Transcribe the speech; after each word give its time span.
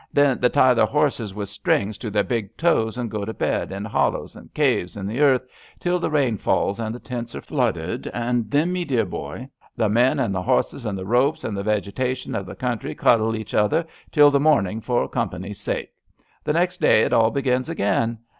Then 0.11 0.39
they 0.39 0.49
tie 0.49 0.73
their 0.73 0.87
horses 0.87 1.31
with 1.31 1.47
strings 1.47 1.95
to 1.99 2.09
their 2.09 2.23
big 2.23 2.57
toes 2.57 2.97
and 2.97 3.11
go 3.11 3.23
to 3.23 3.35
bed 3.35 3.71
in 3.71 3.85
hollows 3.85 4.35
and 4.35 4.51
caves 4.55 4.97
in 4.97 5.05
the 5.05 5.19
earth 5.21 5.45
till 5.79 5.99
the 5.99 6.09
rain 6.09 6.37
falls 6.39 6.79
and 6.79 6.95
the 6.95 6.99
tents 6.99 7.35
are 7.35 7.41
flooded, 7.41 8.09
and 8.11 8.49
then, 8.49 8.71
me 8.73 8.83
dear 8.83 9.05
boy, 9.05 9.47
the 9.75 9.89
men 9.89 10.17
and 10.17 10.33
the 10.33 10.41
horses 10.41 10.87
and 10.87 10.97
the 10.97 11.05
ropes 11.05 11.43
and 11.43 11.55
the 11.55 11.61
vegetation 11.61 12.33
of 12.33 12.47
the 12.47 12.55
country 12.55 12.95
cuddle 12.95 13.35
each 13.35 13.53
other 13.53 13.85
till 14.11 14.31
the 14.31 14.39
morning 14.39 14.81
for 14.81 15.07
company's 15.07 15.59
sake. 15.61 15.93
The 16.45 16.53
next 16.53 16.81
day 16.81 17.03
it 17.03 17.13
all 17.13 17.29
begins 17.29 17.69
again. 17.69 18.17